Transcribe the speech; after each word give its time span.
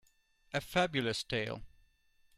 A 0.51 0.59
Fabulous 0.59 1.23
tale. 1.23 1.61